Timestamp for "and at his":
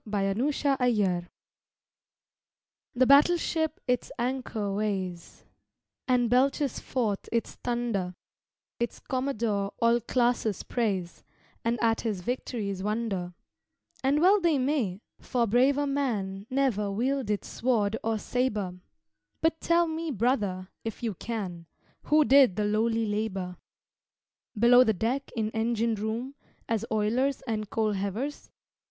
11.63-12.21